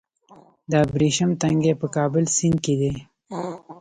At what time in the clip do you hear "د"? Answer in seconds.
0.69-0.71